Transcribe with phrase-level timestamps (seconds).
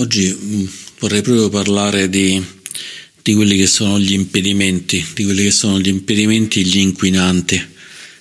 [0.00, 0.64] Oggi mm,
[1.00, 2.40] vorrei proprio parlare di,
[3.20, 7.60] di, quelli che sono gli impedimenti, di quelli che sono gli impedimenti e gli inquinanti.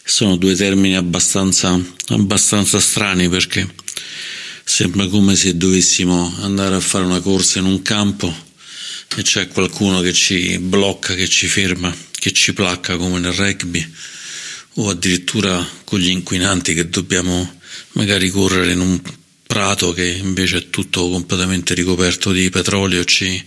[0.04, 3.72] Sono due termini abbastanza, abbastanza strani perché
[4.64, 8.36] sembra come se dovessimo andare a fare una corsa in un campo
[9.16, 13.88] e c'è qualcuno che ci blocca, che ci ferma, che ci placca come nel rugby
[14.76, 17.60] o addirittura con gli inquinanti che dobbiamo
[17.92, 19.00] magari correre in un
[19.48, 23.44] prato che invece è tutto completamente ricoperto di petrolio ci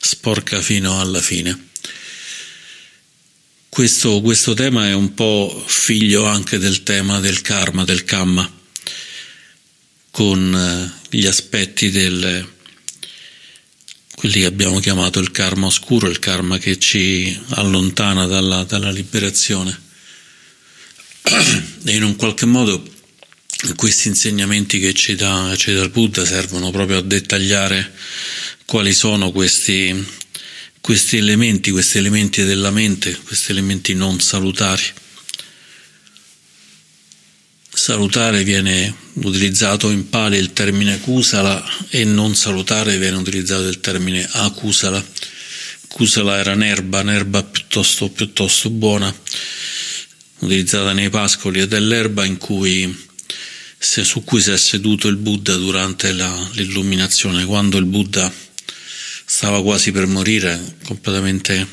[0.00, 1.68] sporca fino alla fine.
[3.68, 8.58] Questo, questo tema è un po' figlio anche del tema del karma, del kamma,
[10.10, 12.48] con eh, gli aspetti del
[14.20, 19.80] quelli che abbiamo chiamato il karma oscuro, il karma che ci allontana dalla, dalla liberazione.
[21.82, 22.82] E in un qualche modo
[23.76, 27.92] questi insegnamenti che ci dà, ci dà il Buddha servono proprio a dettagliare
[28.64, 30.06] quali sono questi,
[30.80, 34.82] questi elementi, questi elementi della mente, questi elementi non salutari.
[37.72, 44.26] Salutare viene utilizzato in Pali il termine kusala e non salutare viene utilizzato il termine
[44.30, 45.04] akusala.
[45.88, 49.12] Kusala era un'erba, un'erba piuttosto, piuttosto buona,
[50.38, 53.08] utilizzata nei pascoli ed è l'erba in cui
[53.82, 58.30] su cui si è seduto il Buddha durante la, l'illuminazione, quando il Buddha
[59.24, 61.66] stava quasi per morire, completamente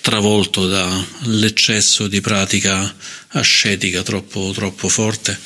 [0.00, 2.94] travolto dall'eccesso di pratica
[3.28, 5.38] ascetica troppo, troppo forte,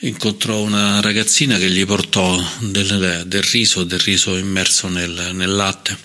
[0.00, 5.96] incontrò una ragazzina che gli portò del, del riso, del riso immerso nel, nel, latte.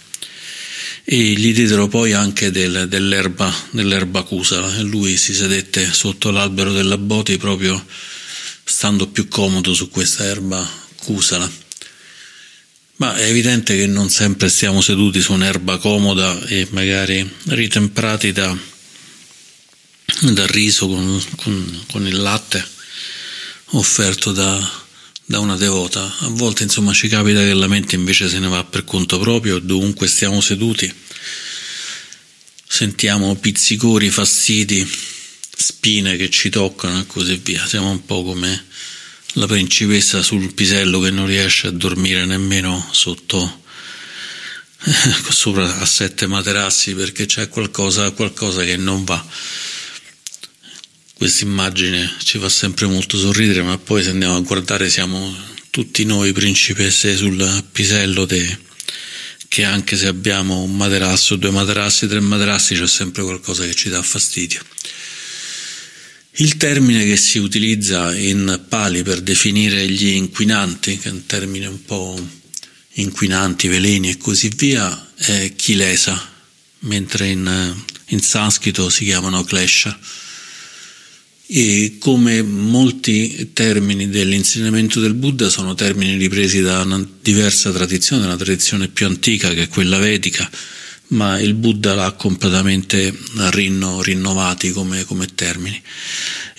[1.03, 6.72] E gli diedero poi anche del, dell'erba, dell'erba cusa e lui si sedette sotto l'albero
[6.72, 7.86] della boti proprio
[8.67, 11.49] stando più comodo su questa erba cusala.
[12.97, 18.57] Ma è evidente che non sempre stiamo seduti su un'erba comoda e magari ritemprati da,
[20.22, 22.66] dal riso con, con, con, il latte
[23.72, 24.84] offerto da,
[25.25, 26.01] da una devota.
[26.19, 29.59] A volte insomma ci capita che la mente invece se ne va per conto proprio,
[29.59, 30.91] dovunque stiamo seduti.
[32.68, 34.89] Sentiamo pizzicori, fastidi,
[35.55, 37.66] spine che ci toccano e così via.
[37.66, 38.66] Siamo un po' come
[39.33, 43.63] la principessa sul pisello che non riesce a dormire nemmeno sotto
[44.88, 49.25] eh, sopra a sette materassi perché c'è qualcosa, qualcosa che non va.
[51.17, 55.33] Questa immagine ci fa sempre molto sorridere, ma poi se andiamo a guardare siamo
[55.69, 58.59] tutti noi principesse sul pisello de,
[59.47, 63.89] che anche se abbiamo un materasso, due materassi, tre materassi, c'è sempre qualcosa che ci
[63.89, 64.61] dà fastidio.
[66.38, 71.66] Il termine che si utilizza in Pali per definire gli inquinanti, che è un termine
[71.68, 72.19] un po'
[72.96, 76.29] inquinanti, veleni e così via, è chilesa,
[76.79, 77.74] mentre in,
[78.07, 79.97] in sanscrito si chiamano klesha.
[81.47, 88.35] E come molti termini dell'insegnamento del Buddha sono termini ripresi da una diversa tradizione, una
[88.35, 90.50] tradizione più antica che è quella vedica,
[91.07, 93.16] ma il Buddha l'ha completamente
[93.51, 95.81] rinno, rinnovati come, come termini.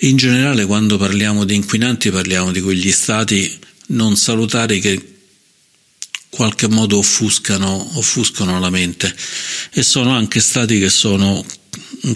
[0.01, 5.03] In generale quando parliamo di inquinanti parliamo di quegli stati non salutari che in
[6.29, 9.13] qualche modo offuscano, offuscano la mente
[9.71, 11.43] e sono anche stati che sono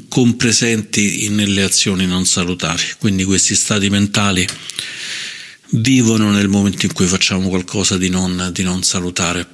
[0.07, 4.47] compresenti nelle azioni non salutari, quindi questi stati mentali
[5.71, 9.47] vivono nel momento in cui facciamo qualcosa di non, di non salutare.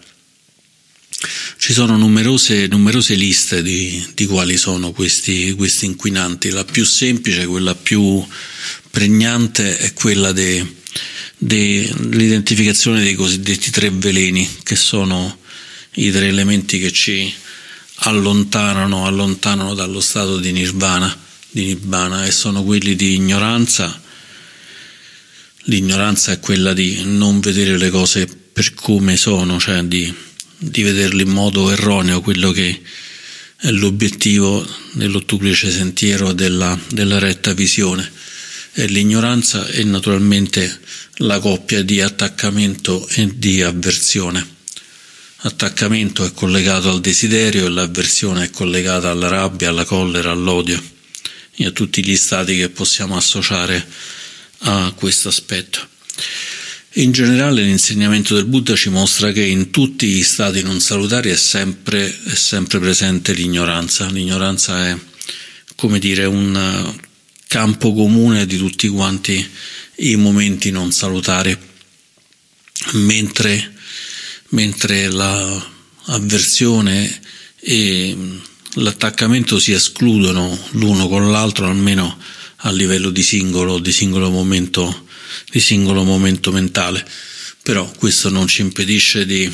[1.57, 6.51] Ci sono numerose, numerose liste di, di, quali sono questi, questi, inquinanti.
[6.51, 8.23] La più semplice, quella più
[8.91, 15.39] pregnante, è quella dell'identificazione dei cosiddetti tre veleni, che sono
[15.93, 17.33] i tre elementi che ci
[18.01, 21.17] allontanano, allontanano dallo stato di nirvana,
[21.49, 24.03] di nibbana, e sono quelli di ignoranza.
[25.63, 30.25] L'ignoranza è quella di non vedere le cose per come sono, cioè di
[30.57, 32.81] di vederlo in modo erroneo, quello che
[33.57, 38.11] è l'obiettivo nell'ottuplice sentiero della, della retta visione.
[38.71, 40.79] È l'ignoranza e naturalmente
[41.17, 44.55] la coppia di attaccamento e di avversione.
[45.41, 50.81] Attaccamento è collegato al desiderio e l'avversione è collegata alla rabbia, alla collera, all'odio
[51.55, 53.85] e a tutti gli stati che possiamo associare
[54.59, 55.87] a questo aspetto.
[56.97, 61.35] In generale l'insegnamento del Buddha ci mostra che in tutti gli stati non salutari è
[61.35, 64.07] sempre, è sempre presente l'ignoranza.
[64.07, 64.97] L'ignoranza è,
[65.75, 66.95] come dire, un
[67.47, 69.47] campo comune di tutti quanti
[69.97, 71.55] i momenti non salutari,
[72.93, 73.75] mentre
[74.49, 75.61] mentre l'avversione
[77.59, 78.17] e
[78.73, 82.17] l'attaccamento si escludono l'uno con l'altro, almeno
[82.61, 85.05] a livello di singolo, di singolo momento,
[85.49, 87.05] di singolo momento mentale.
[87.63, 89.51] Però questo non ci impedisce di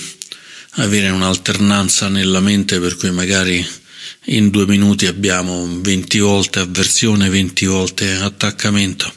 [0.77, 3.65] avere un'alternanza nella mente per cui magari
[4.27, 9.11] in due minuti abbiamo 20 volte avversione, 20 volte attaccamento.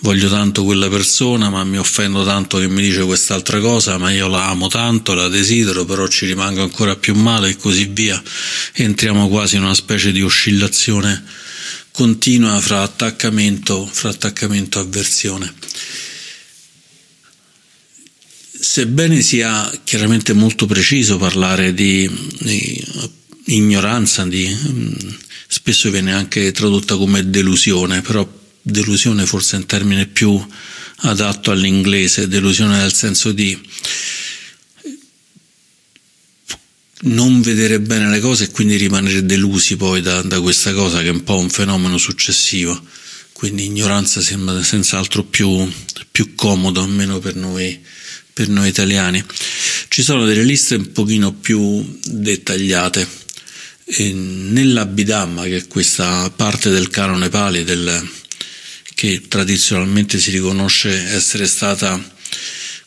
[0.00, 4.28] Voglio tanto quella persona, ma mi offendo tanto che mi dice quest'altra cosa, ma io
[4.28, 8.22] la amo tanto, la desidero, però ci rimango ancora più male e così via.
[8.74, 11.24] Entriamo quasi in una specie di oscillazione
[11.94, 15.54] continua fra attaccamento, fra attaccamento e avversione.
[18.50, 22.10] Sebbene sia chiaramente molto preciso parlare di,
[22.40, 22.84] di
[23.44, 24.92] ignoranza, di, mm,
[25.46, 28.28] spesso viene anche tradotta come delusione, però
[28.60, 30.44] delusione forse è un termine più
[31.02, 33.56] adatto all'inglese, delusione nel senso di
[37.02, 41.08] non vedere bene le cose e quindi rimanere delusi poi da, da questa cosa che
[41.08, 42.80] è un po' un fenomeno successivo.
[43.32, 45.70] Quindi ignoranza sembra senz'altro più,
[46.10, 47.78] più comodo, almeno per noi,
[48.32, 49.22] per noi italiani.
[49.88, 53.22] Ci sono delle liste un pochino più dettagliate.
[53.86, 58.08] E nell'Abhidhamma, che è questa parte del canone Pali del,
[58.94, 62.12] che tradizionalmente si riconosce essere stata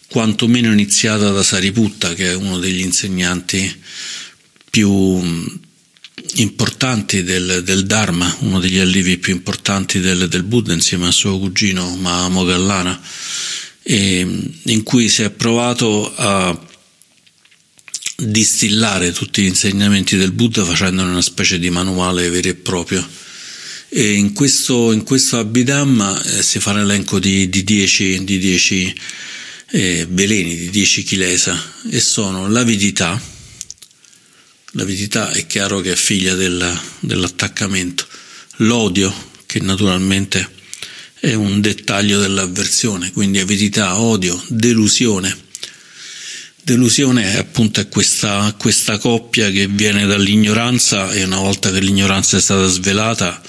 [0.10, 3.82] quantomeno iniziata da Sariputta, che è uno degli insegnanti
[4.70, 5.22] più
[6.36, 11.40] importanti del, del Dharma, uno degli allievi più importanti del, del Buddha insieme a suo
[11.40, 13.02] cugino Mahamogallana,
[13.84, 16.66] in cui si è provato a
[18.18, 23.08] distillare tutti gli insegnamenti del Buddha facendone una specie di manuale vero e proprio.
[23.90, 28.94] E in questo, in questo Abhidhamma eh, si fa l'elenco di, di dieci, di dieci
[29.72, 33.36] eh, veleni, di dieci chilesa, e sono l'avidità,
[34.72, 38.06] L'avidità è chiaro che è figlia della, dell'attaccamento,
[38.58, 39.12] l'odio,
[39.48, 40.48] che naturalmente
[41.20, 45.46] è un dettaglio dell'avversione, quindi avidità, odio, delusione.
[46.62, 52.42] Delusione è appunto questa, questa coppia che viene dall'ignoranza e una volta che l'ignoranza è
[52.42, 53.42] stata svelata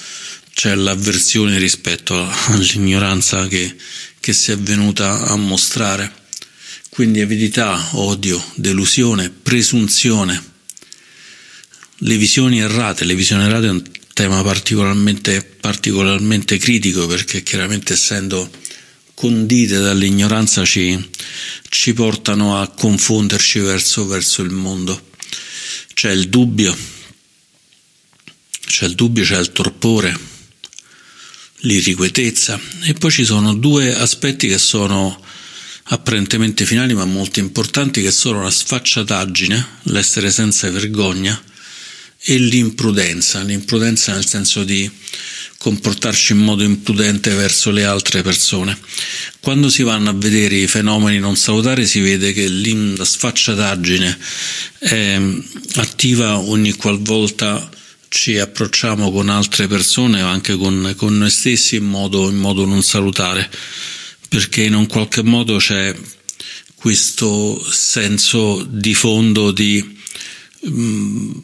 [0.54, 3.76] c'è l'avversione rispetto all'ignoranza che,
[4.28, 6.12] che si è venuta a mostrare.
[6.90, 10.44] Quindi avidità, odio, delusione, presunzione
[12.00, 13.82] le visioni errate, le visioni errate è un
[14.12, 18.50] tema particolarmente, particolarmente critico perché chiaramente essendo
[19.14, 21.08] condite dall'ignoranza ci,
[21.70, 25.08] ci portano a confonderci verso, verso il mondo.
[25.94, 26.76] C'è il dubbio,
[28.66, 30.36] c'è il dubbio, c'è il torpore,
[31.60, 35.20] l'irrequietezza e poi ci sono due aspetti che sono
[35.90, 41.40] apparentemente finali ma molto importanti che sono la sfacciataggine, l'essere senza vergogna
[42.20, 44.90] e l'imprudenza, l'imprudenza nel senso di
[45.56, 48.78] comportarci in modo imprudente verso le altre persone.
[49.40, 54.18] Quando si vanno a vedere i fenomeni non salutari si vede che la sfacciataggine
[54.78, 55.20] è
[55.76, 57.68] attiva ogni qualvolta
[58.08, 62.64] ci approcciamo con altre persone o anche con, con noi stessi in modo, in modo
[62.64, 63.50] non salutare,
[64.28, 65.94] perché in un qualche modo c'è
[66.74, 69.96] questo senso di fondo di
[70.68, 71.38] mm,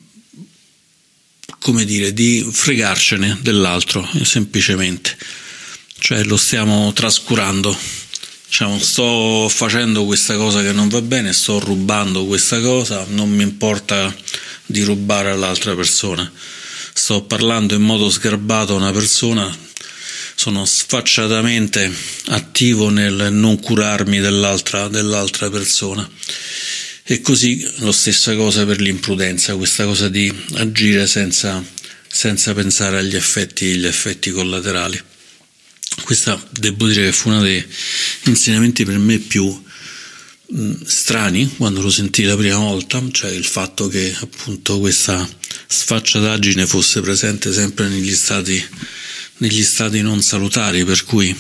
[1.59, 5.17] come dire, di fregarcene dell'altro, semplicemente.
[5.99, 7.75] Cioè lo stiamo trascurando.
[8.47, 13.43] Diciamo, sto facendo questa cosa che non va bene, sto rubando questa cosa, non mi
[13.43, 14.15] importa
[14.67, 16.31] di rubare all'altra persona.
[16.93, 19.53] Sto parlando in modo sgarbato a una persona,
[20.37, 21.93] sono sfacciatamente
[22.27, 26.09] attivo nel non curarmi dell'altra, dell'altra persona.
[27.03, 31.63] E così la stessa cosa per l'imprudenza, questa cosa di agire senza,
[32.09, 35.03] senza pensare agli effetti, effetti collaterali.
[36.03, 37.65] Questa devo dire che fu uno dei
[38.25, 39.63] insegnamenti per me più
[40.85, 45.27] strani quando lo sentii la prima volta, cioè il fatto che appunto questa
[45.67, 48.63] sfacciataggine fosse presente sempre negli stati,
[49.39, 51.35] negli stati non salutari, per cui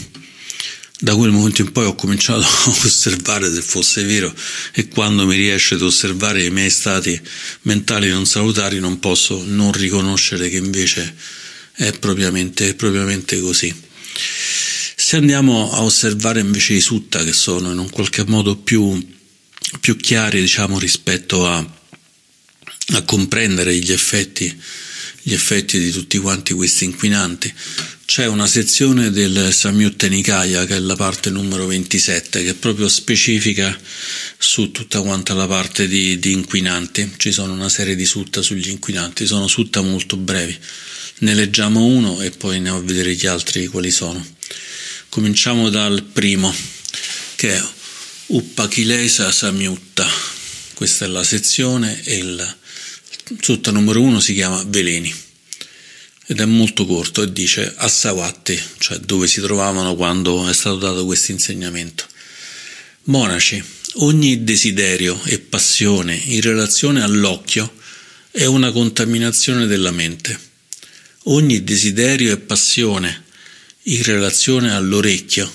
[0.98, 4.32] da quel momento in poi ho cominciato a osservare se fosse vero
[4.72, 7.20] e quando mi riesce ad osservare i miei stati
[7.62, 11.14] mentali non salutari non posso non riconoscere che invece
[11.74, 13.92] è propriamente, propriamente così.
[14.16, 19.06] Se andiamo a osservare invece i sutta che sono in un qualche modo più,
[19.80, 24.60] più chiari diciamo rispetto a, a comprendere gli effetti,
[25.22, 27.52] gli effetti di tutti quanti questi inquinanti,
[28.06, 32.86] c'è una sezione del Samyutta Nikaya, che è la parte numero 27, che è proprio
[32.88, 33.76] specifica
[34.36, 37.14] su tutta quanta la parte di, di inquinanti.
[37.16, 40.56] Ci sono una serie di sutta sugli inquinanti, sono sutta molto brevi.
[41.18, 44.24] Ne leggiamo uno e poi andiamo a vedere gli altri quali sono.
[45.08, 46.54] Cominciamo dal primo,
[47.36, 47.62] che è
[48.26, 50.06] Uppakilesa Samyutta.
[50.74, 52.56] Questa è la sezione e il
[53.40, 55.14] sutta numero uno si chiama Veleni
[56.26, 61.04] ed è molto corto e dice Assawatti, cioè dove si trovavano quando è stato dato
[61.04, 62.06] questo insegnamento.
[63.04, 63.62] Monaci,
[63.96, 67.74] ogni desiderio e passione in relazione all'occhio
[68.30, 70.52] è una contaminazione della mente.
[71.26, 73.24] Ogni desiderio e passione
[73.84, 75.50] in relazione all'orecchio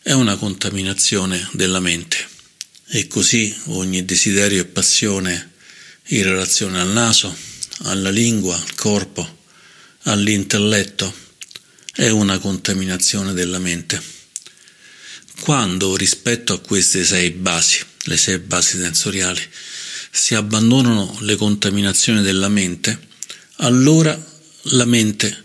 [0.00, 2.16] è una contaminazione della mente.
[2.86, 5.54] E così ogni desiderio e passione
[6.10, 7.36] in relazione al naso,
[7.78, 9.38] alla lingua, al corpo,
[10.02, 11.12] all'intelletto,
[11.92, 14.00] è una contaminazione della mente.
[15.40, 19.42] Quando rispetto a queste sei basi, le sei basi sensoriali,
[20.12, 23.05] si abbandonano le contaminazioni della mente,
[23.56, 24.20] allora
[24.62, 25.44] la mente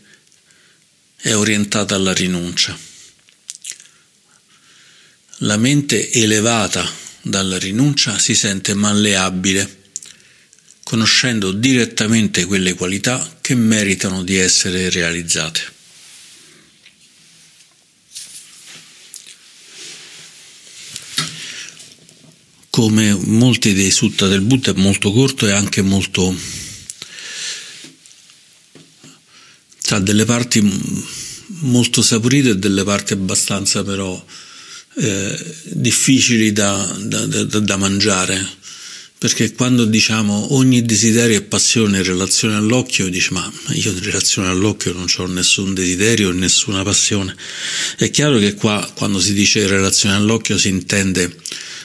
[1.15, 2.77] è orientata alla rinuncia.
[5.44, 6.89] La mente elevata
[7.22, 9.80] dalla rinuncia si sente malleabile
[10.84, 15.80] conoscendo direttamente quelle qualità che meritano di essere realizzate.
[22.70, 26.36] Come molti dei sutta del Buddha è molto corto e anche molto
[29.95, 30.62] ha delle parti
[31.62, 34.24] molto saporite e delle parti abbastanza però
[34.95, 38.60] eh, difficili da, da, da, da mangiare
[39.21, 44.48] perché quando diciamo ogni desiderio e passione in relazione all'occhio, dici ma io in relazione
[44.48, 47.36] all'occhio non ho nessun desiderio e nessuna passione.
[47.98, 51.36] È chiaro che qua quando si dice relazione all'occhio si intende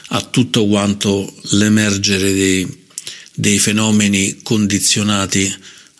[0.07, 2.85] a tutto quanto l'emergere dei,
[3.35, 5.55] dei fenomeni condizionati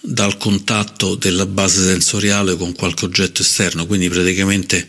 [0.10, 4.88] dal contatto della base sensoriale con qualche oggetto esterno, quindi praticamente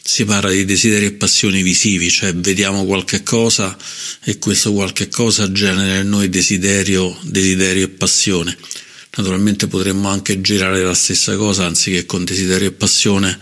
[0.00, 3.76] si parla di desideri e passioni visivi, cioè vediamo qualche cosa
[4.22, 8.56] e questo qualche cosa genera in noi desiderio, desiderio e passione.
[9.16, 13.36] Naturalmente potremmo anche girare la stessa cosa, anziché con desiderio e passione,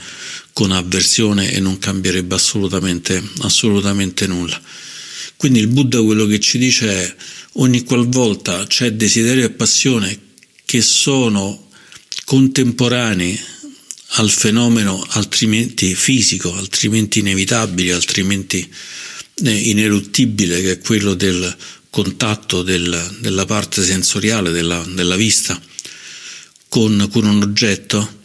[0.55, 4.59] con avversione e non cambierebbe assolutamente, assolutamente nulla.
[5.37, 7.15] Quindi il Buddha quello che ci dice è
[7.55, 10.27] ogni qualvolta c'è desiderio e passione
[10.69, 11.71] che sono
[12.27, 13.41] contemporanei
[14.17, 18.71] al fenomeno altrimenti fisico, altrimenti inevitabile, altrimenti
[19.45, 21.57] eh, ineluttibile, che è quello del
[21.89, 25.59] contatto del, della parte sensoriale della, della vista
[26.69, 28.17] con, con un oggetto,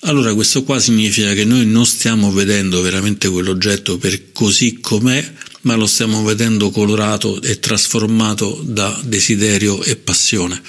[0.00, 5.76] allora questo qua significa che noi non stiamo vedendo veramente quell'oggetto per così com'è, ma
[5.76, 10.60] lo stiamo vedendo colorato e trasformato da desiderio e passione.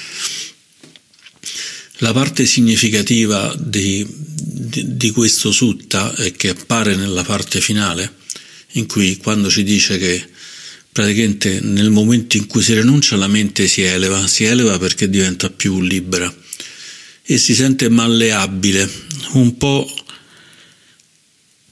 [2.02, 8.14] La parte significativa di, di, di questo sutta è che appare nella parte finale,
[8.74, 10.24] in cui quando ci dice che
[10.92, 15.50] praticamente nel momento in cui si rinuncia la mente si eleva, si eleva perché diventa
[15.50, 16.32] più libera
[17.24, 18.90] e si sente malleabile,
[19.34, 19.92] un po'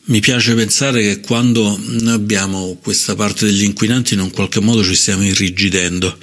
[0.05, 4.84] mi piace pensare che quando noi abbiamo questa parte degli inquinanti in un qualche modo
[4.84, 6.17] ci stiamo irrigidendo,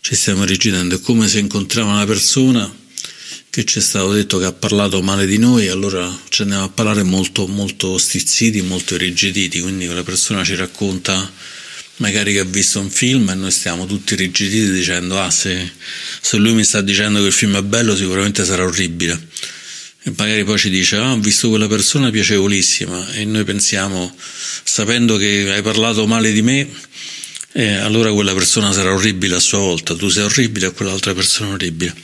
[0.00, 2.82] ci stiamo irrigidendo, è come se incontriamo una persona
[3.54, 6.68] che ci è stato detto che ha parlato male di noi, allora ci andiamo a
[6.68, 11.32] parlare molto, molto stizziti, molto irrigiditi, quindi quella persona ci racconta
[11.98, 15.70] magari che ha visto un film e noi stiamo tutti irrigiditi dicendo ah se,
[16.20, 19.28] se lui mi sta dicendo che il film è bello sicuramente sarà orribile.
[20.02, 23.12] E magari poi ci dice ah ho visto quella persona piacevolissima.
[23.12, 24.16] E noi pensiamo
[24.64, 26.68] sapendo che hai parlato male di me
[27.52, 29.94] eh, allora quella persona sarà orribile a sua volta.
[29.94, 31.94] Tu sei orribile e quell'altra persona orribile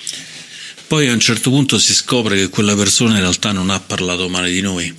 [0.91, 4.29] poi a un certo punto si scopre che quella persona in realtà non ha parlato
[4.29, 4.93] male di noi,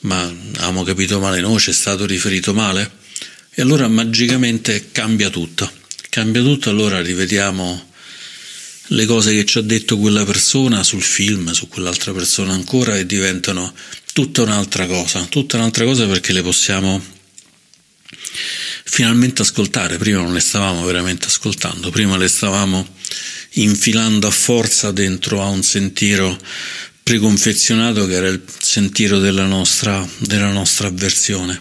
[0.00, 2.98] ma abbiamo capito male noi, ci è stato riferito male.
[3.48, 5.72] E allora magicamente cambia tutto.
[6.10, 7.92] Cambia tutto, allora rivediamo
[8.88, 13.06] le cose che ci ha detto quella persona sul film, su quell'altra persona ancora e
[13.06, 13.72] diventano
[14.12, 17.02] tutta un'altra cosa, tutta un'altra cosa perché le possiamo
[18.84, 22.86] finalmente ascoltare, prima non le stavamo veramente ascoltando, prima le stavamo
[23.54, 26.38] infilando a forza dentro a un sentiero
[27.02, 31.60] preconfezionato che era il sentiero della nostra, della nostra avversione.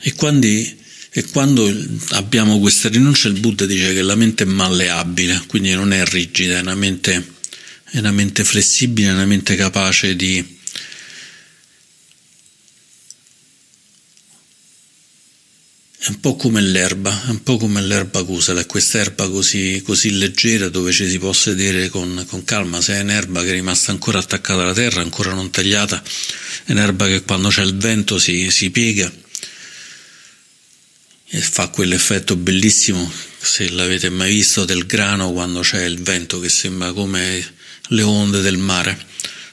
[0.00, 1.74] E quando, e quando
[2.10, 6.58] abbiamo questa rinuncia, il Buddha dice che la mente è malleabile, quindi non è rigida,
[6.58, 7.34] è una mente,
[7.90, 10.57] è una mente flessibile, è una mente capace di
[16.00, 20.16] È un po' come l'erba, è un po' come l'erba cusala, è quest'erba così, così
[20.16, 22.80] leggera dove ci si può sedere con, con, calma.
[22.80, 26.00] Se è un'erba che è rimasta ancora attaccata alla terra, ancora non tagliata,
[26.66, 29.12] è un'erba che quando c'è il vento si, si piega
[31.30, 36.48] e fa quell'effetto bellissimo, se l'avete mai visto, del grano quando c'è il vento che
[36.48, 37.44] sembra come
[37.88, 39.06] le onde del mare.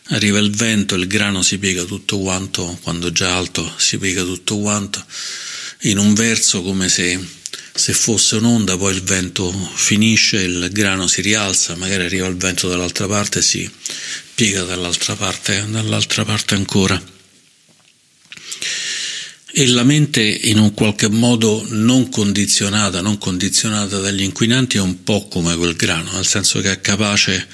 [0.09, 4.21] Arriva il vento, il grano si piega tutto quanto, quando è già alto si piega
[4.21, 5.03] tutto quanto
[5.81, 7.19] in un verso come se,
[7.73, 12.67] se fosse un'onda, poi il vento finisce, il grano si rialza, magari arriva il vento
[12.67, 13.69] dall'altra parte e si
[14.33, 17.13] piega dall'altra parte, dall'altra parte ancora.
[19.57, 25.03] E la mente in un qualche modo non condizionata, non condizionata dagli inquinanti è un
[25.03, 27.47] po' come quel grano, nel senso che è capace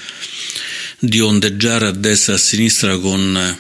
[0.97, 3.59] di ondeggiare a destra e a sinistra con,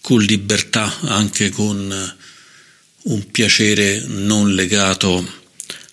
[0.00, 2.16] con libertà, anche con
[3.04, 5.38] un piacere non legato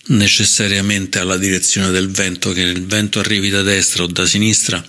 [0.08, 4.84] necessariamente alla direzione del vento, che il vento arrivi da destra o da sinistra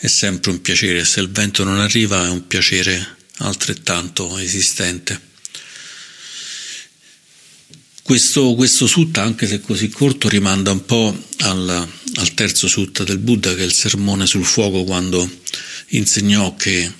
[0.00, 5.26] è sempre un piacere, se il vento non arriva è un piacere altrettanto esistente.
[8.02, 13.18] Questo, questo sutta, anche se così corto, rimanda un po' al, al terzo sutta del
[13.18, 15.28] Buddha, che è il sermone sul fuoco, quando
[15.88, 16.90] insegnò che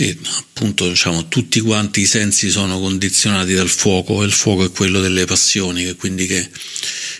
[0.00, 4.70] e appunto diciamo, tutti quanti i sensi sono condizionati dal fuoco e il fuoco è
[4.70, 6.48] quello delle passioni, che quindi che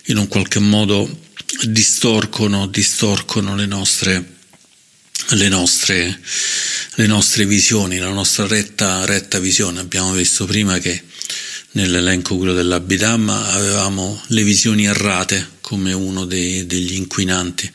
[0.07, 1.21] in un qualche modo
[1.65, 4.37] distorcono, distorcono le nostre,
[5.29, 6.21] le nostre,
[6.95, 9.81] le nostre visioni, la nostra retta, retta visione.
[9.81, 11.03] Abbiamo visto prima che
[11.73, 17.71] nell'elenco quello dell'Abhidhamma avevamo le visioni errate come uno dei, degli inquinanti,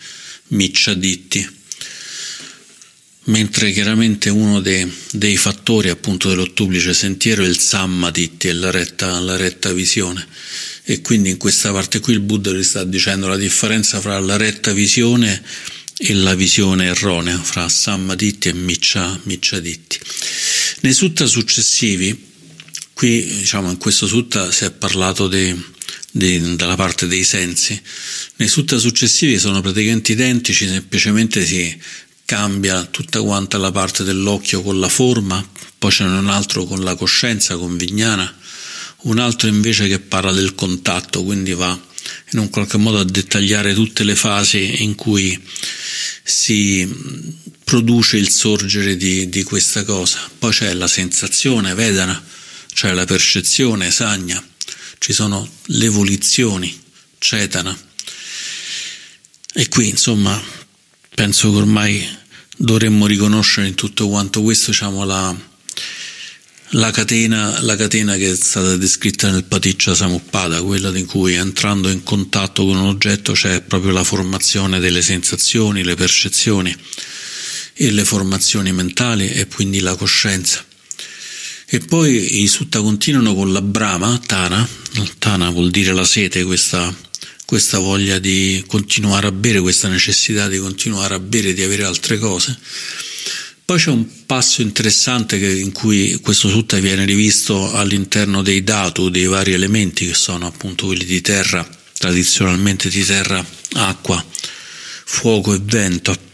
[0.48, 1.55] Micciaditti
[3.26, 9.20] mentre chiaramente uno dei, dei fattori appunto dell'ottuplice sentiero è il sammaditti, è la retta,
[9.20, 10.28] la retta visione
[10.84, 14.38] e quindi in questa parte qui il Buddha gli sta dicendo la differenza fra la
[14.38, 15.42] retta visione
[15.98, 19.98] e la visione erronea, fra sammaditti e miccia, micciaditti.
[20.82, 22.34] Nei sutta successivi,
[22.94, 25.56] qui diciamo in questo sutta si è parlato di,
[26.12, 27.82] di, dalla parte dei sensi,
[28.36, 31.76] nei sutta successivi sono praticamente identici, semplicemente si
[32.26, 36.84] cambia tutta quanta la parte dell'occhio con la forma, poi ce n'è un altro con
[36.84, 38.36] la coscienza, con Vignana,
[39.04, 41.80] un altro invece che parla del contatto, quindi va
[42.32, 45.40] in un qualche modo a dettagliare tutte le fasi in cui
[46.24, 46.88] si
[47.64, 50.20] produce il sorgere di, di questa cosa.
[50.40, 52.22] Poi c'è la sensazione, Vedana,
[52.74, 54.44] cioè la percezione, Sagna,
[54.98, 56.76] ci sono le volizioni,
[57.20, 57.78] Cetana.
[59.54, 60.42] E qui insomma
[61.16, 62.08] penso che ormai
[62.58, 65.36] dovremmo riconoscere in tutto quanto questo diciamo, la,
[66.70, 71.90] la, catena, la, catena, che è stata descritta nel Paticcia Samuppada, quella in cui entrando
[71.90, 76.76] in contatto con un oggetto c'è proprio la formazione delle sensazioni, le percezioni
[77.74, 80.64] e le formazioni mentali e quindi la coscienza.
[81.68, 84.68] E poi i sutta continuano con la brama, tana,
[85.18, 86.94] tana vuol dire la sete, questa
[87.46, 92.18] questa voglia di continuare a bere, questa necessità di continuare a bere, di avere altre
[92.18, 92.58] cose.
[93.64, 99.26] Poi c'è un passo interessante in cui questo sutta viene rivisto all'interno dei datu, dei
[99.26, 104.24] vari elementi che sono appunto quelli di terra, tradizionalmente di terra, acqua,
[105.06, 106.34] fuoco e vento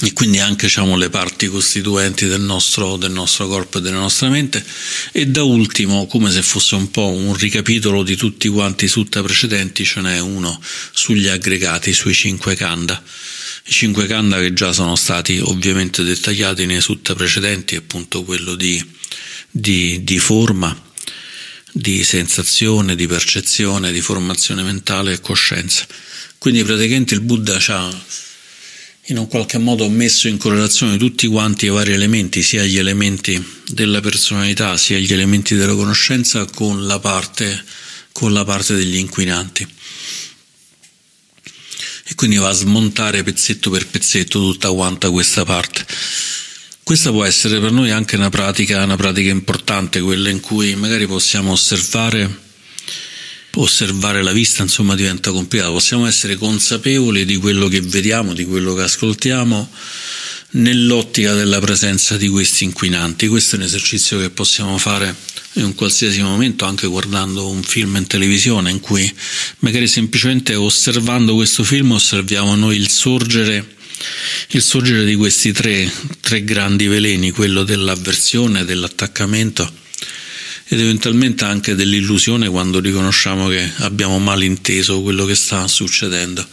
[0.00, 4.28] e quindi anche diciamo, le parti costituenti del nostro, del nostro, corpo e della nostra
[4.28, 4.64] mente.
[5.12, 9.22] E da ultimo come se fosse un po' un ricapitolo di tutti quanti i sutta
[9.22, 10.60] precedenti ce n'è uno
[10.92, 13.00] sugli aggregati, sui cinque kanda.
[13.66, 18.84] I cinque kanda che già sono stati ovviamente dettagliati nei sutta precedenti appunto quello di,
[19.48, 20.76] di, di forma
[21.70, 25.86] di sensazione, di percezione, di formazione mentale e coscienza.
[26.38, 28.02] Quindi praticamente il Buddha ha
[29.08, 32.78] in un qualche modo ho messo in correlazione tutti quanti i vari elementi, sia gli
[32.78, 37.62] elementi della personalità, sia gli elementi della conoscenza con la parte,
[38.12, 39.66] con la parte degli inquinanti.
[42.06, 45.84] E quindi va a smontare pezzetto per pezzetto tutta quanta questa parte.
[46.82, 51.06] Questa può essere per noi anche una pratica, una pratica importante, quella in cui magari
[51.06, 52.43] possiamo osservare
[53.56, 58.74] osservare la vista insomma diventa complicato, possiamo essere consapevoli di quello che vediamo, di quello
[58.74, 59.70] che ascoltiamo
[60.50, 63.28] nell'ottica della presenza di questi inquinanti.
[63.28, 65.14] Questo è un esercizio che possiamo fare
[65.54, 69.12] in un qualsiasi momento, anche guardando un film in televisione, in cui
[69.60, 73.72] magari semplicemente osservando questo film osserviamo noi il sorgere
[74.50, 75.90] il sorgere di questi tre,
[76.20, 79.82] tre grandi veleni, quello dell'avversione, dell'attaccamento
[80.66, 86.46] ed eventualmente anche dell'illusione quando riconosciamo che abbiamo malinteso quello che sta succedendo.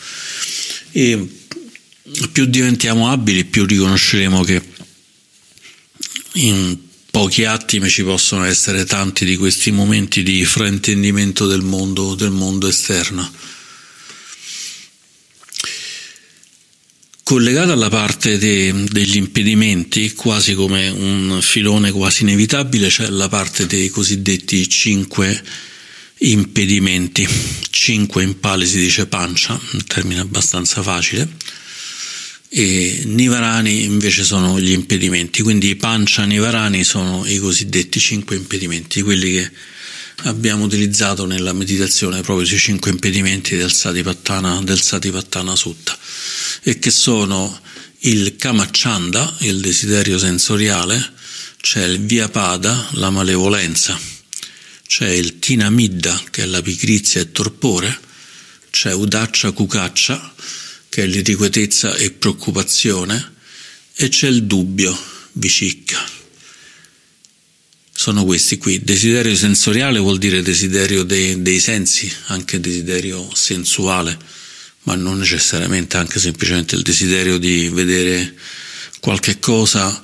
[0.91, 1.28] E
[2.32, 4.62] più diventiamo abili, più riconosceremo che
[6.34, 6.78] in
[7.10, 12.67] pochi attimi ci possono essere tanti di questi momenti di fraintendimento del mondo, del mondo
[12.67, 13.30] esterno.
[17.23, 23.67] Collegata alla parte de, degli impedimenti, quasi come un filone quasi inevitabile, c'è la parte
[23.67, 25.41] dei cosiddetti cinque
[26.17, 27.27] impedimenti.
[27.69, 31.27] Cinque impali si dice pancia, un termine abbastanza facile,
[32.49, 39.31] e Nivarani invece sono gli impedimenti, quindi pancia Nivarani sono i cosiddetti cinque impedimenti, quelli
[39.31, 39.51] che
[40.23, 45.97] abbiamo utilizzato nella meditazione proprio sui cinque impedimenti del Satipattana, del Satipattana Sutta
[46.63, 47.60] e che sono
[47.99, 51.13] il Kamachanda, il desiderio sensoriale,
[51.60, 53.99] c'è il Vyapada, la malevolenza,
[54.88, 57.99] c'è il Tinamidda, che è la pigrizia e torpore,
[58.71, 60.34] c'è Udaccia Kukaccia,
[60.89, 63.34] che è l'irrequietezza e preoccupazione,
[63.93, 64.97] e c'è il dubbio,
[65.34, 66.20] Vicicca.
[68.01, 68.81] Sono questi qui.
[68.81, 74.17] Desiderio sensoriale vuol dire desiderio dei, dei sensi, anche desiderio sensuale
[74.85, 78.33] ma non necessariamente anche semplicemente il desiderio di vedere
[78.99, 80.03] qualche cosa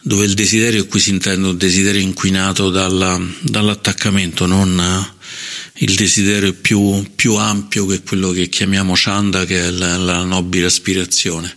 [0.00, 6.52] dove il desiderio qui si intende un desiderio inquinato dalla, dall'attaccamento, non eh, il desiderio
[6.52, 11.52] più, più, ampio che quello che chiamiamo Chanda, che è la, la nobile aspirazione.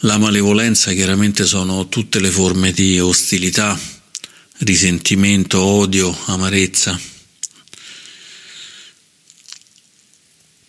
[0.00, 3.78] La malevolenza chiaramente sono tutte le forme di ostilità,
[4.60, 6.98] risentimento, odio, amarezza.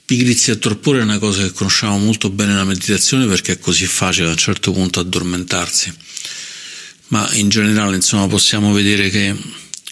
[0.06, 3.86] Pigrizia e torpore è una cosa che conosciamo molto bene nella meditazione perché è così
[3.86, 5.94] facile a un certo punto addormentarsi,
[7.08, 9.34] ma in generale insomma possiamo vedere che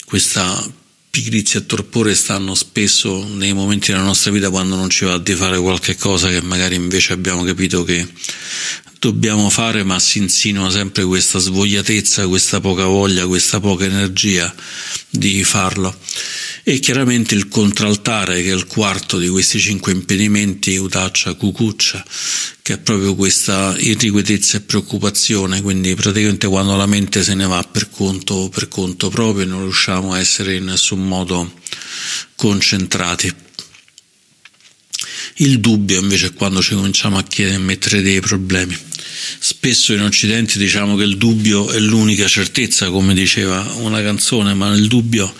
[0.04, 5.16] questa pigrizia e torpore stanno spesso nei momenti della nostra vita quando non ci va
[5.16, 8.06] di fare qualche cosa che magari invece abbiamo capito che
[9.00, 14.54] dobbiamo fare, ma si insinua sempre questa svogliatezza, questa poca voglia, questa poca energia
[15.08, 15.96] di farlo
[16.62, 22.04] e chiaramente il contraltare che è il quarto di questi cinque impedimenti, Utaccia, Cucuccia,
[22.62, 27.62] che è proprio questa irrequietezza e preoccupazione, quindi praticamente quando la mente se ne va
[27.62, 31.52] per conto, per conto proprio non riusciamo a essere in nessun modo
[32.36, 33.34] concentrati.
[35.36, 38.76] Il dubbio invece è quando ci cominciamo a chiedere e mettere dei problemi.
[39.38, 44.72] Spesso in Occidente diciamo che il dubbio è l'unica certezza, come diceva una canzone, ma
[44.74, 45.32] il dubbio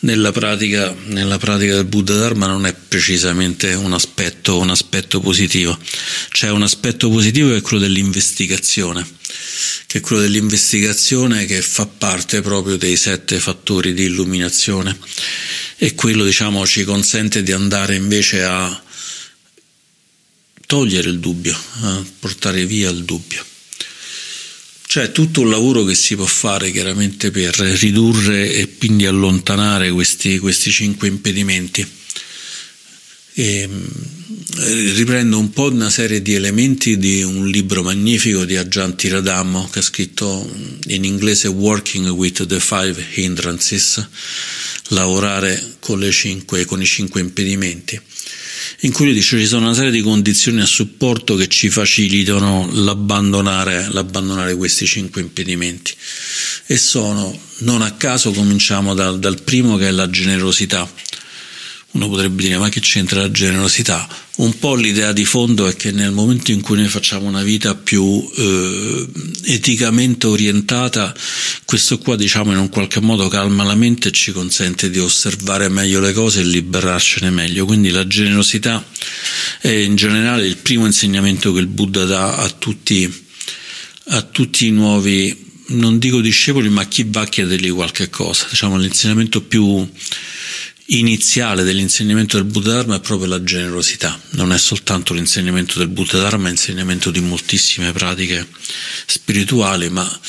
[0.00, 5.78] nella pratica, nella pratica del Buddha Dharma non è precisamente un aspetto, un aspetto positivo.
[6.30, 9.06] C'è un aspetto positivo che è quello dell'investigazione,
[9.86, 14.96] che è quello dell'investigazione che fa parte proprio dei sette fattori di illuminazione
[15.76, 18.82] e quello diciamo ci consente di andare invece a
[20.68, 23.42] togliere il dubbio, a portare via il dubbio.
[24.86, 30.38] C'è tutto un lavoro che si può fare chiaramente per ridurre e quindi allontanare questi,
[30.38, 31.86] questi cinque impedimenti.
[33.32, 33.86] E mm,
[34.94, 39.78] riprendo un po' una serie di elementi di un libro magnifico di Aggianti Radammo che
[39.78, 40.46] ha scritto
[40.88, 44.06] in inglese Working with the Five Hindrances,
[44.88, 47.98] lavorare con, cinque, con i cinque impedimenti
[48.80, 53.88] in cui dice ci sono una serie di condizioni a supporto che ci facilitano l'abbandonare,
[53.90, 55.94] l'abbandonare questi cinque impedimenti
[56.66, 60.90] e sono, non a caso cominciamo dal, dal primo che è la generosità.
[61.90, 64.06] Uno potrebbe dire ma che c'entra la generosità?
[64.36, 67.74] Un po' l'idea di fondo è che nel momento in cui noi facciamo una vita
[67.74, 69.08] più eh,
[69.44, 71.16] eticamente orientata,
[71.64, 75.68] questo qua diciamo in un qualche modo calma la mente e ci consente di osservare
[75.68, 77.64] meglio le cose e liberarcene meglio.
[77.64, 78.84] Quindi la generosità
[79.60, 83.10] è in generale il primo insegnamento che il Buddha dà a tutti,
[84.10, 88.46] a tutti i nuovi, non dico discepoli, ma chi va a chiedergli qualche cosa.
[88.50, 89.88] Diciamo l'insegnamento più
[90.90, 96.18] iniziale dell'insegnamento del Buddha Dharma è proprio la generosità, non è soltanto l'insegnamento del Buddha
[96.18, 98.46] Dharma, è l'insegnamento di moltissime pratiche
[99.06, 100.20] spirituali, ma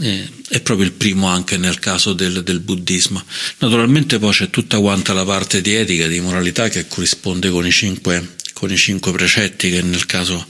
[0.00, 3.22] eh, è proprio il primo anche nel caso del, del, buddismo.
[3.58, 7.72] Naturalmente poi c'è tutta quanta la parte di etica, di moralità che corrisponde con i
[7.72, 10.44] cinque, con i cinque precetti che nel caso,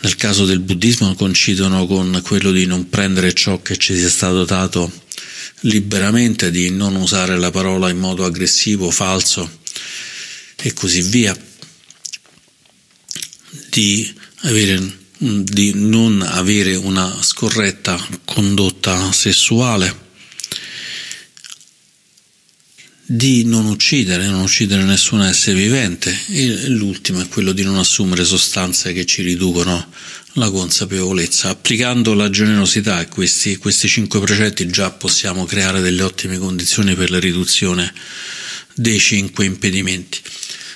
[0.00, 4.44] nel caso del buddismo coincidono con quello di non prendere ciò che ci sia stato
[4.44, 5.08] dato
[5.60, 9.58] liberamente, di non usare la parola in modo aggressivo, falso
[10.56, 11.36] e così via,
[13.70, 20.08] di avere, di non avere una scorretta condotta sessuale,
[23.04, 26.16] di non uccidere, non uccidere nessun essere vivente.
[26.28, 29.90] E l'ultimo è quello di non assumere sostanze che ci riducono
[30.40, 31.50] la consapevolezza.
[31.50, 37.10] Applicando la generosità a questi, questi cinque precetti già possiamo creare delle ottime condizioni per
[37.10, 37.92] la riduzione
[38.74, 40.18] dei cinque impedimenti.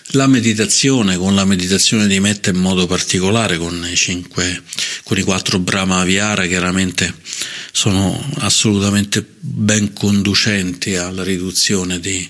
[0.09, 4.63] La meditazione, con la meditazione di Metta in modo particolare, con i, cinque,
[5.03, 7.13] con i quattro Brahma Viara, chiaramente
[7.73, 12.29] sono assolutamente ben conducenti alla riduzione di,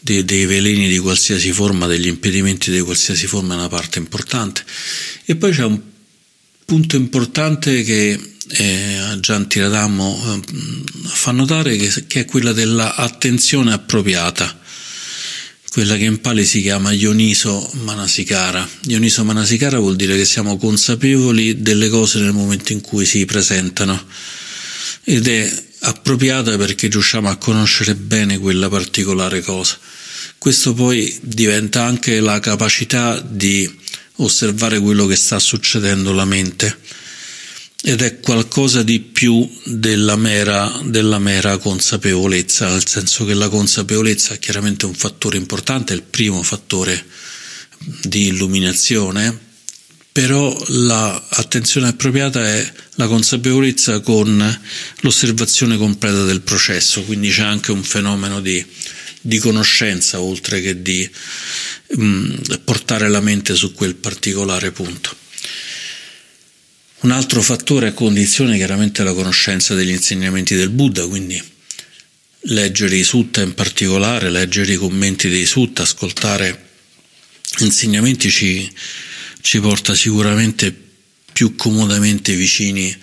[0.00, 4.64] di, dei veleni di qualsiasi forma, degli impedimenti di qualsiasi forma, è una parte importante.
[5.24, 5.89] E poi c'è un
[6.70, 10.52] punto importante che eh, Gian Tiradammo eh,
[11.02, 14.56] fa notare che, che è quella dell'attenzione appropriata
[15.72, 18.68] quella che in Pali si chiama Ioniso Manasikara.
[18.86, 24.04] Ioniso Manasikara vuol dire che siamo consapevoli delle cose nel momento in cui si presentano
[25.02, 29.76] ed è appropriata perché riusciamo a conoscere bene quella particolare cosa.
[30.38, 33.68] Questo poi diventa anche la capacità di
[34.22, 36.78] osservare quello che sta succedendo alla mente.
[37.82, 44.34] Ed è qualcosa di più della mera, della mera, consapevolezza, nel senso che la consapevolezza
[44.34, 47.06] è chiaramente un fattore importante, è il primo fattore
[48.02, 49.48] di illuminazione,
[50.12, 54.60] però l'attenzione appropriata è la consapevolezza con
[55.00, 58.62] l'osservazione completa del processo, quindi c'è anche un fenomeno di,
[59.20, 61.08] di conoscenza oltre che di
[61.88, 65.16] mh, mm, portare la mente su quel particolare punto.
[67.00, 71.42] Un altro fattore a condizione chiaramente la conoscenza degli insegnamenti del Buddha, quindi
[72.44, 76.68] leggere i sutta in particolare, leggere i commenti dei sutta, ascoltare
[77.58, 78.70] insegnamenti ci,
[79.40, 80.74] ci porta sicuramente
[81.32, 82.94] più comodamente vicini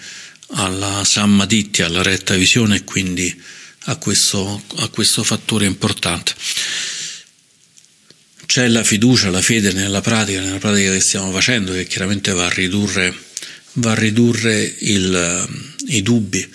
[0.52, 3.42] alla Sammaditya, alla retta visione e quindi
[3.90, 6.34] a questo, a questo fattore importante.
[8.46, 12.46] C'è la fiducia, la fede nella pratica, nella pratica che stiamo facendo, che chiaramente va
[12.46, 13.26] a ridurre
[13.78, 15.48] va a ridurre il,
[15.88, 16.48] i dubbi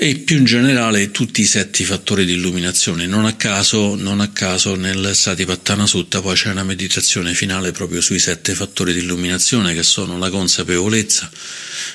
[0.00, 3.06] e più in generale tutti i sette fattori di illuminazione.
[3.06, 8.00] Non a caso, non a caso nel Satipattana Sutta poi c'è una meditazione finale proprio
[8.00, 11.28] sui sette fattori di illuminazione che sono la consapevolezza,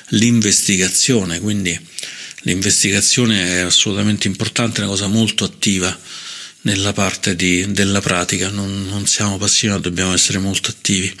[0.08, 1.78] l'investigazione, quindi
[2.44, 5.96] l'investigazione è assolutamente importante, è una cosa molto attiva
[6.62, 11.14] nella parte di, della pratica, non, non siamo passivi, dobbiamo essere molto attivi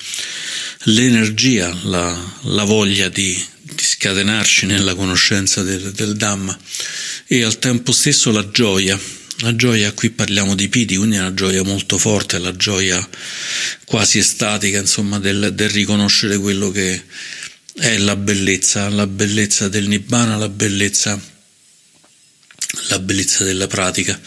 [0.84, 6.56] l'energia, la, la voglia di, di, scatenarci nella conoscenza del, del, Dhamma
[7.26, 8.98] e al tempo stesso la gioia.
[9.38, 13.06] La gioia, qui parliamo di piti, quindi è una gioia molto forte, la gioia
[13.84, 17.02] quasi estatica, insomma, del, del riconoscere quello che
[17.74, 21.20] è la bellezza, la bellezza del Nibbana, la bellezza,
[22.88, 24.18] la bellezza della pratica,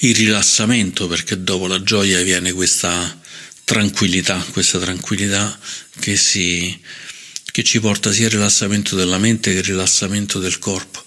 [0.00, 3.18] il rilassamento, perché dopo la gioia viene questa
[3.64, 5.58] tranquillità, questa tranquillità
[6.00, 6.78] che, si,
[7.50, 11.02] che ci porta sia al rilassamento della mente che al rilassamento del corpo.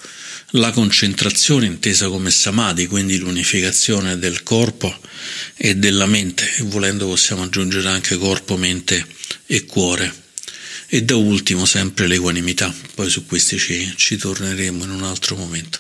[0.54, 5.00] La concentrazione intesa come samadhi, quindi l'unificazione del corpo
[5.56, 9.06] e della mente, e volendo possiamo aggiungere anche corpo, mente
[9.46, 10.29] e cuore.
[10.92, 15.80] E da ultimo sempre l'equanimità, poi su questi ci, ci torneremo in un altro momento.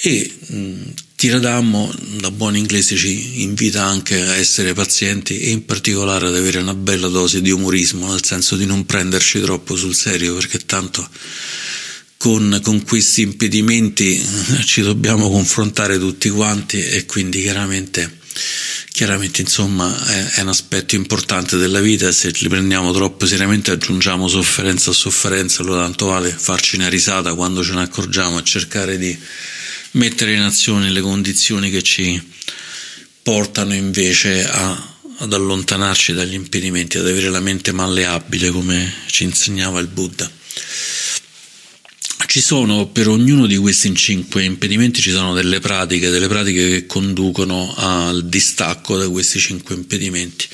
[0.00, 6.26] E mh, Tiradammo, da buon inglese, ci invita anche a essere pazienti e in particolare
[6.26, 10.34] ad avere una bella dose di umorismo, nel senso di non prenderci troppo sul serio,
[10.34, 11.08] perché tanto
[12.16, 14.20] con, con questi impedimenti
[14.66, 18.18] ci dobbiamo confrontare tutti quanti e quindi chiaramente
[18.92, 24.28] chiaramente insomma è, è, un aspetto importante della vita se li prendiamo troppo seriamente aggiungiamo
[24.28, 28.98] sofferenza a sofferenza allora tanto vale farci una risata quando ce ne accorgiamo e cercare
[28.98, 29.18] di
[29.92, 32.20] mettere in azione le condizioni che ci
[33.22, 39.80] portano invece a, ad allontanarci dagli impedimenti, ad avere la mente malleabile come ci insegnava
[39.80, 40.30] il Buddha.
[42.32, 46.86] Ci sono per ognuno di questi cinque impedimenti ci sono delle pratiche, delle pratiche che
[46.86, 50.48] conducono al distacco da questi cinque impedimenti.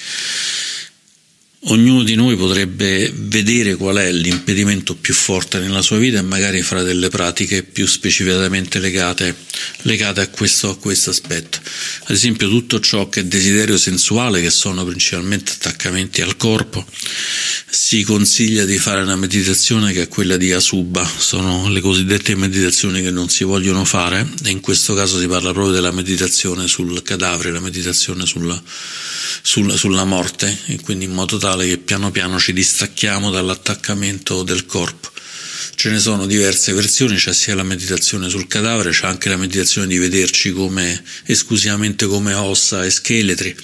[1.62, 6.62] Ognuno di noi potrebbe vedere qual è l'impedimento più forte nella sua vita e magari
[6.62, 9.34] fare delle pratiche più specificatamente legate
[9.82, 11.58] legate a questo, a questo aspetto.
[12.04, 16.86] Ad esempio tutto ciò che è desiderio sensuale, che sono principalmente attaccamenti al corpo,
[17.68, 23.02] si consiglia di fare una meditazione che è quella di Asubha, sono le cosiddette meditazioni
[23.02, 27.02] che non si vogliono fare e in questo caso si parla proprio della meditazione sul
[27.02, 28.60] cadavere, la meditazione sulla,
[29.42, 34.66] sulla, sulla morte e quindi in modo tale che piano piano ci distacchiamo dall'attaccamento del
[34.66, 35.10] corpo.
[35.74, 39.86] Ce ne sono diverse versioni, c'è sia la meditazione sul cadavere, c'è anche la meditazione
[39.86, 43.54] di vederci come, esclusivamente come ossa e scheletri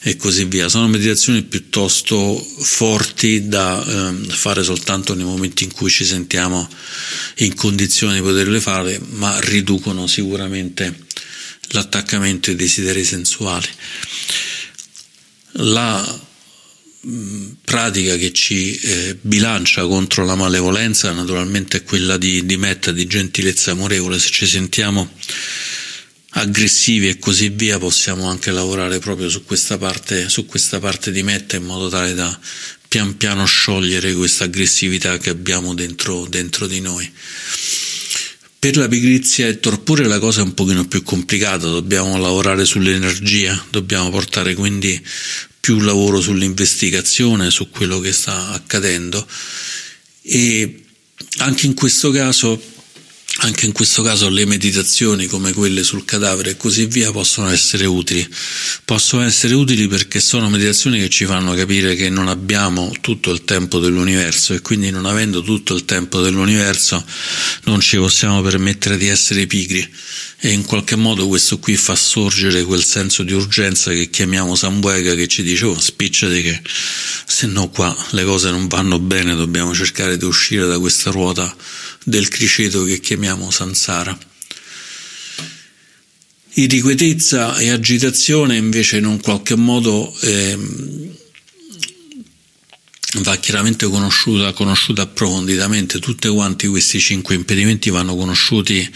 [0.00, 0.68] e così via.
[0.68, 6.68] Sono meditazioni piuttosto forti da eh, fare soltanto nei momenti in cui ci sentiamo
[7.36, 10.92] in condizione di poterle fare, ma riducono sicuramente
[11.68, 13.68] l'attaccamento ai desideri sensuali.
[15.56, 16.30] La
[17.64, 23.06] pratica che ci eh, bilancia contro la malevolenza naturalmente è quella di, di metta, di
[23.06, 24.18] gentilezza amorevole.
[24.20, 25.10] Se ci sentiamo
[26.34, 31.22] aggressivi e così via, possiamo anche lavorare proprio su questa parte, su questa parte di
[31.22, 32.38] metta in modo tale da
[32.88, 37.10] pian piano sciogliere questa aggressività che abbiamo dentro, dentro di noi.
[38.58, 42.64] Per la pigrizia e il torpore la cosa è un pochino più complicata, dobbiamo lavorare
[42.64, 45.02] sull'energia, dobbiamo portare quindi
[45.62, 49.24] più lavoro sull'investigazione, su quello che sta accadendo.
[50.22, 50.82] E
[51.36, 52.60] anche in questo caso
[53.38, 57.86] anche in questo caso le meditazioni come quelle sul cadavere e così via possono essere
[57.86, 58.26] utili.
[58.84, 63.44] Possono essere utili perché sono meditazioni che ci fanno capire che non abbiamo tutto il
[63.44, 67.02] tempo dell'universo e quindi non avendo tutto il tempo dell'universo
[67.64, 69.88] non ci possiamo permettere di essere pigri
[70.38, 75.14] e in qualche modo questo qui fa sorgere quel senso di urgenza che chiamiamo Sambuega
[75.14, 76.60] che ci dice oh spicciati che
[77.26, 81.54] se no qua le cose non vanno bene dobbiamo cercare di uscire da questa ruota
[82.04, 84.16] del criceto che chiamiamo Sansara.
[86.54, 90.58] Irrequietezza e agitazione invece in un qualche modo eh,
[93.20, 98.86] va chiaramente conosciuta, conosciuta approfonditamente, tutti quanti questi cinque impedimenti vanno conosciuti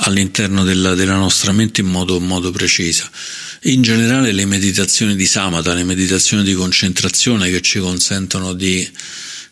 [0.00, 3.08] all'interno della, della nostra mente in modo, in modo preciso.
[3.62, 8.88] In generale le meditazioni di samatha, le meditazioni di concentrazione che ci consentono di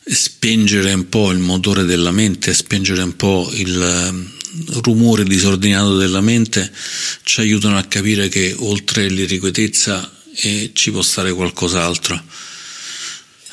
[0.09, 4.31] spengere un po' il motore della mente, spengere un po' il ehm,
[4.83, 6.73] rumore disordinato della mente,
[7.25, 12.23] ci aiutano a capire che oltre l'irrequietezza eh, ci può stare qualcos'altro.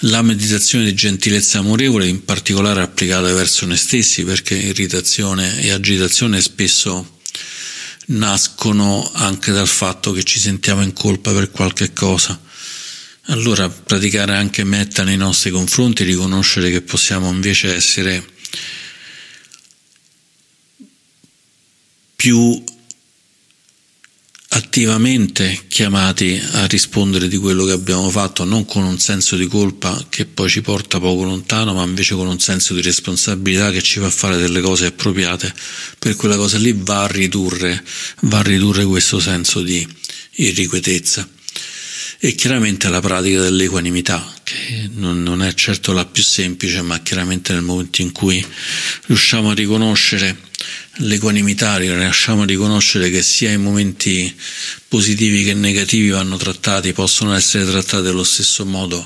[0.06, 6.42] La meditazione di gentilezza amorevole, in particolare applicata verso noi stessi, perché irritazione e agitazione
[6.42, 7.20] spesso
[8.08, 12.40] nascono anche dal fatto che ci sentiamo in colpa per qualche cosa
[13.28, 18.32] allora praticare anche metta nei nostri confronti, riconoscere che possiamo invece essere
[22.16, 22.64] più
[24.56, 30.06] attivamente chiamati a rispondere di quello che abbiamo fatto, non con un senso di colpa
[30.10, 34.00] che poi ci porta poco lontano, ma invece con un senso di responsabilità che ci
[34.00, 35.52] fa fare delle cose appropriate,
[35.98, 37.84] per quella cosa lì va a ridurre,
[38.22, 39.88] va a ridurre questo senso di
[40.36, 41.28] irrequietezza
[42.26, 47.52] e chiaramente la pratica dell'equanimità, che non, non, è certo la più semplice, ma chiaramente
[47.52, 48.42] nel momento in cui
[49.08, 50.38] riusciamo a riconoscere
[51.00, 54.34] l'equanimità, riusciamo a riconoscere che sia i momenti
[54.88, 59.06] positivi che negativi vanno trattati, possono essere trattati allo stesso modo,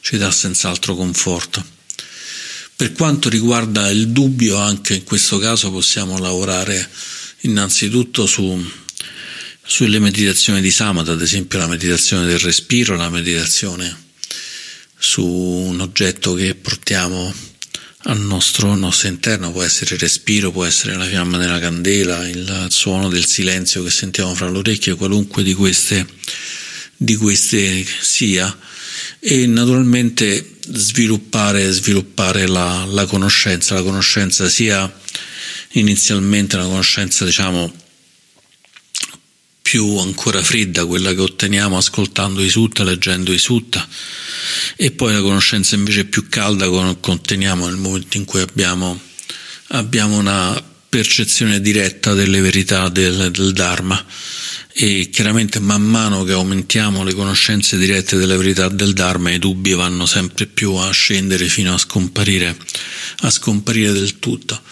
[0.00, 1.64] ci dà senz'altro conforto.
[2.74, 6.90] Per quanto riguarda il dubbio, anche in questo caso possiamo lavorare
[7.42, 8.84] innanzitutto su
[9.66, 14.04] sulle meditazioni di Samatha, ad esempio la meditazione del respiro, la meditazione
[14.96, 17.34] su un oggetto che portiamo
[18.04, 22.66] al nostro, nostro, interno, può essere il respiro, può essere la fiamma della candela, il
[22.70, 26.06] suono del silenzio che sentiamo fra le orecchie, qualunque di queste,
[26.96, 28.56] di queste sia,
[29.18, 34.90] e naturalmente sviluppare, sviluppare la, la conoscenza, la conoscenza sia
[35.72, 37.84] inizialmente una conoscenza diciamo
[39.66, 43.84] più ancora fredda, quella che otteniamo ascoltando i sutta, leggendo i sutta,
[44.76, 48.96] e poi la conoscenza invece più calda che otteniamo nel momento in cui abbiamo,
[49.70, 54.04] abbiamo una percezione diretta delle verità del, del Dharma
[54.72, 59.72] e chiaramente man mano che aumentiamo le conoscenze dirette delle verità del Dharma i dubbi
[59.72, 62.56] vanno sempre più a scendere fino a scomparire,
[63.22, 64.62] a scomparire del tutto.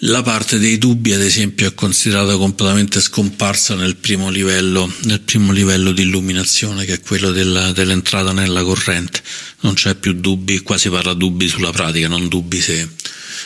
[0.00, 5.52] La parte dei dubbi, ad esempio, è considerata completamente scomparsa nel primo livello, nel primo
[5.52, 9.22] livello di illuminazione, che è quello della, dell'entrata nella corrente.
[9.60, 12.86] Non c'è più dubbi, qua si parla dubbi sulla pratica, non dubbi se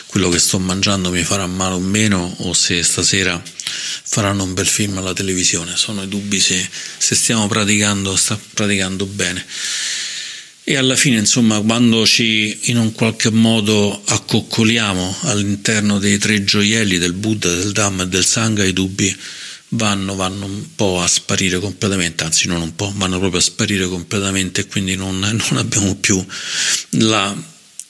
[0.07, 3.41] quello che sto mangiando mi farà male o meno o se stasera
[4.03, 5.77] faranno un bel film alla televisione.
[5.77, 9.45] Sono i dubbi se, se stiamo praticando, sta praticando bene.
[10.71, 16.97] E alla fine, insomma, quando ci in un qualche modo accoccoliamo all'interno dei tre gioielli
[16.97, 19.13] del Buddha, del Dhamma e del Sangha, i dubbi
[19.71, 23.85] vanno, vanno un po' a sparire completamente, anzi non un po', vanno proprio a sparire
[23.89, 26.25] completamente e quindi non, non abbiamo più
[26.91, 27.35] la,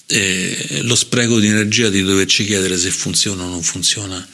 [0.07, 4.27] eh, lo spreco di energia di doverci chiedere se funziona o non funziona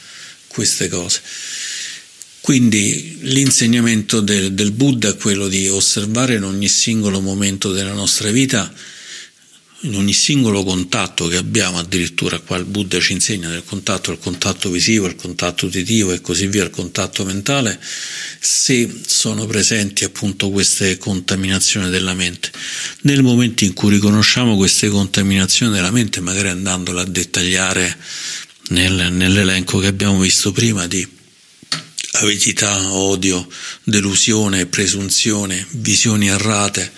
[0.46, 1.20] queste cose.
[2.48, 8.30] Quindi l'insegnamento del, del Buddha è quello di osservare in ogni singolo momento della nostra
[8.30, 8.72] vita
[9.80, 14.18] in ogni singolo contatto che abbiamo, addirittura qua il Buddha ci insegna del contatto, il
[14.18, 17.78] contatto visivo, il contatto uditivo e così via, il contatto mentale,
[18.40, 22.50] se sono presenti appunto queste contaminazioni della mente.
[23.02, 27.94] Nel momento in cui riconosciamo queste contaminazioni della mente, magari andandole a dettagliare
[28.68, 31.16] nel, nell'elenco che abbiamo visto prima di
[32.20, 33.46] avidità, odio,
[33.84, 36.90] delusione, presunzione, visioni errate,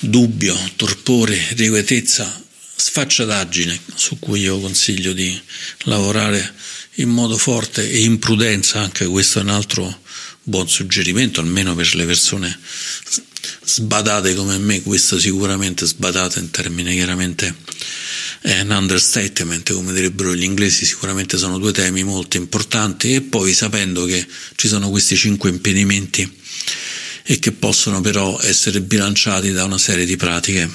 [0.00, 2.44] dubbio, torpore, irrequietezza,
[2.76, 5.38] sfacciataggine su cui io consiglio di
[5.84, 6.54] lavorare
[6.94, 10.00] in modo forte e imprudenza, anche questo è un altro
[10.42, 12.58] buon suggerimento, almeno per le persone
[13.64, 17.54] sbadate come me, questo sicuramente sbadate in termini chiaramente
[18.40, 23.52] è un understatement, come direbbero gli inglesi, sicuramente sono due temi molto importanti e poi
[23.52, 24.24] sapendo che
[24.54, 26.36] ci sono questi cinque impedimenti
[27.24, 30.70] e che possono però essere bilanciati da una serie di pratiche,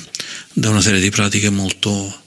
[0.56, 2.22] una serie di pratiche molto,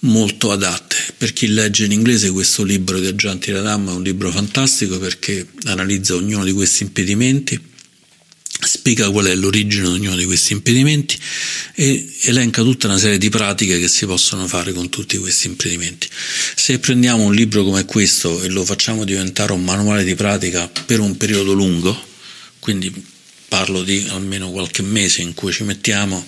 [0.00, 0.96] molto adatte.
[1.16, 5.46] Per chi legge in inglese questo libro di Aggianti Radam è un libro fantastico perché
[5.64, 7.60] analizza ognuno di questi impedimenti,
[8.66, 11.18] spiega qual è l'origine di ognuno di questi impedimenti
[11.74, 16.08] e elenca tutta una serie di pratiche che si possono fare con tutti questi impedimenti.
[16.54, 21.00] Se prendiamo un libro come questo e lo facciamo diventare un manuale di pratica per
[21.00, 21.96] un periodo lungo,
[22.58, 22.92] quindi
[23.48, 26.26] parlo di almeno qualche mese in cui ci mettiamo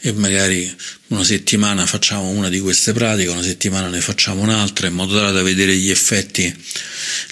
[0.00, 0.72] e magari
[1.08, 5.32] una settimana facciamo una di queste pratiche, una settimana ne facciamo un'altra in modo tale
[5.32, 6.54] da vedere gli effetti,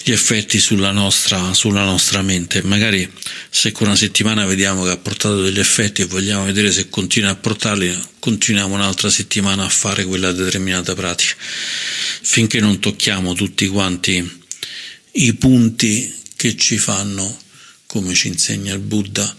[0.03, 2.61] gli effetti sulla, nostra, sulla nostra mente.
[2.63, 3.09] Magari
[3.49, 7.29] se con una settimana vediamo che ha portato degli effetti e vogliamo vedere se continua
[7.29, 14.45] a portarli, continuiamo un'altra settimana a fare quella determinata pratica, finché non tocchiamo tutti quanti
[15.11, 17.45] i punti che ci fanno
[17.87, 19.35] come ci insegna il Buddha,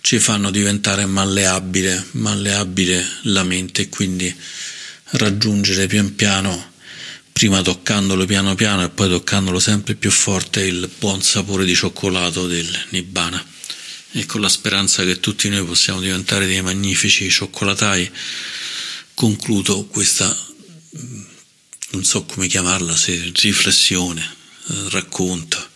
[0.00, 4.34] ci fanno diventare malleabile, malleabile la mente e quindi
[5.12, 6.72] raggiungere pian piano,
[7.32, 12.46] prima toccandolo piano piano e poi toccandolo sempre più forte, il buon sapore di cioccolato
[12.46, 13.42] del Nibbana.
[14.14, 18.10] E con la speranza che tutti noi possiamo diventare dei magnifici cioccolatai,
[19.14, 20.36] concludo questa,
[21.90, 25.70] non so come chiamarla, se riflessione, eh, racconto.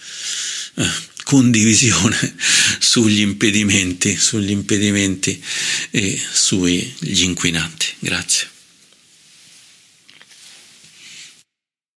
[0.75, 2.37] Eh condivisione
[2.79, 5.43] sugli impedimenti, sugli impedimenti
[5.91, 7.87] e sugli inquinanti.
[7.99, 8.56] Grazie.